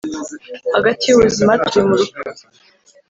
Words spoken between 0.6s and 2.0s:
hagati yubuzima turi mu